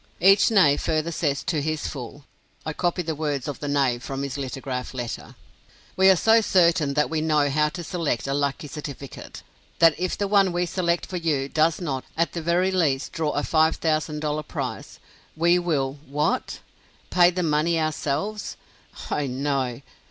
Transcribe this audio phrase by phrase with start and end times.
[0.19, 2.25] Each knave further says to his fool
[2.65, 5.35] (I copy the words of the knave from his lithograph letter:)
[5.95, 9.43] "We are so certain that we know how to select a lucky certificate,
[9.77, 13.33] that if the one we select for you does not, at the very least, draw
[13.33, 14.99] a $5,000 prize,
[15.37, 16.61] we will" what?
[17.11, 18.57] Pay the money ourselves?
[19.11, 19.83] Oh no.